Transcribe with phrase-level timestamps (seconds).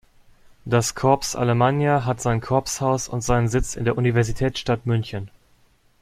[0.65, 5.29] Das Corps Alemannia hat sein Corpshaus und seinen Sitz in der Universitätsstadt München.